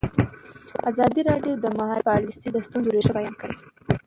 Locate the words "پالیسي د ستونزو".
2.09-2.93